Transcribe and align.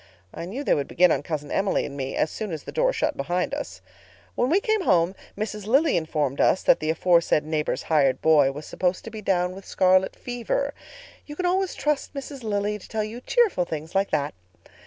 I 0.33 0.45
knew 0.45 0.63
they 0.63 0.73
would 0.73 0.87
begin 0.87 1.11
on 1.11 1.21
Cousin 1.21 1.51
Emily 1.51 1.85
and 1.85 1.95
me 1.95 2.15
as 2.15 2.31
soon 2.31 2.51
as 2.51 2.63
the 2.63 2.71
door 2.71 2.91
shut 2.91 3.15
behind 3.15 3.53
us. 3.53 3.81
When 4.33 4.49
we 4.49 4.59
came 4.59 4.81
home 4.81 5.13
Mrs. 5.37 5.67
Lilly 5.67 5.95
informed 5.95 6.41
us 6.41 6.63
that 6.63 6.79
the 6.79 6.89
aforesaid 6.89 7.43
neighbor's 7.45 7.83
hired 7.83 8.19
boy 8.19 8.51
was 8.51 8.65
supposed 8.65 9.03
to 9.03 9.11
be 9.11 9.21
down 9.21 9.53
with 9.53 9.63
scarlet 9.63 10.15
fever. 10.15 10.73
You 11.27 11.35
can 11.35 11.45
always 11.45 11.75
trust 11.75 12.15
Mrs. 12.15 12.41
Lilly 12.41 12.79
to 12.79 12.87
tell 12.89 13.03
you 13.03 13.21
cheerful 13.21 13.63
things 13.65 13.93
like 13.93 14.09
that. 14.09 14.33